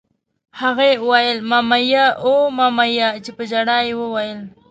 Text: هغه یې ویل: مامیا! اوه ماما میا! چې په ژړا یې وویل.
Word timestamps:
هغه 0.61 0.83
یې 0.91 0.95
ویل: 1.07 1.37
مامیا! 1.49 2.05
اوه 2.25 2.45
ماما 2.57 2.85
میا! 2.95 3.09
چې 3.23 3.31
په 3.37 3.43
ژړا 3.49 3.77
یې 3.87 3.93
وویل. 3.99 4.39